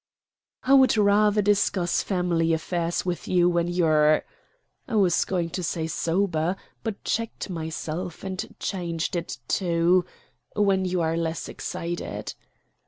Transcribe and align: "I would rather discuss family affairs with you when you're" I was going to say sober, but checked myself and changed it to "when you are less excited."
"I 0.63 0.73
would 0.73 0.97
rather 0.97 1.43
discuss 1.43 2.01
family 2.01 2.53
affairs 2.53 3.05
with 3.05 3.27
you 3.27 3.47
when 3.47 3.67
you're" 3.67 4.23
I 4.87 4.95
was 4.95 5.23
going 5.25 5.51
to 5.51 5.61
say 5.61 5.85
sober, 5.85 6.55
but 6.81 7.03
checked 7.03 7.51
myself 7.51 8.23
and 8.23 8.55
changed 8.59 9.15
it 9.15 9.37
to 9.59 10.03
"when 10.55 10.85
you 10.85 11.01
are 11.01 11.15
less 11.15 11.47
excited." 11.47 12.33